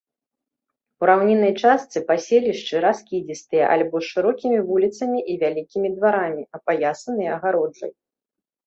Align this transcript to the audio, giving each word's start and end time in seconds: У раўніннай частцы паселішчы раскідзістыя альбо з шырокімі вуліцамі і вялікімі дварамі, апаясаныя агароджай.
У 1.03 1.09
раўніннай 1.09 1.53
частцы 1.65 1.97
паселішчы 2.07 2.75
раскідзістыя 2.87 3.65
альбо 3.77 3.97
з 4.07 4.11
шырокімі 4.17 4.59
вуліцамі 4.71 5.19
і 5.35 5.37
вялікімі 5.45 5.87
дварамі, 6.01 6.43
апаясаныя 6.61 7.31
агароджай. 7.39 7.91